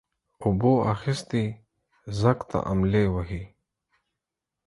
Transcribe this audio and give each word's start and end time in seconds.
اوبو 0.43 0.73
اخيستى 0.93 1.43
ځگ 2.19 2.39
ته 2.49 2.57
املې 2.71 3.05
وهي. 3.13 3.43